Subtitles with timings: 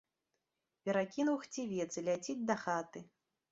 [0.89, 3.07] Перакінуў хцівец і ляціць дахаты.